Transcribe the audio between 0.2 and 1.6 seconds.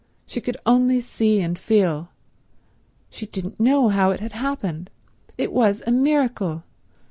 She could only see and